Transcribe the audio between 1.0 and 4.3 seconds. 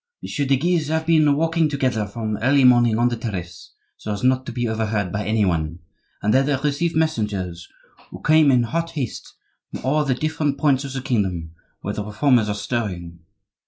been walking together from early morning on the terrace, so as